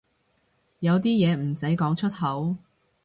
[0.79, 2.55] 有啲嘢唔使講出口